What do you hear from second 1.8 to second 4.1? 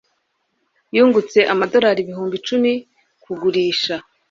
ibihumbi icumi kugurisha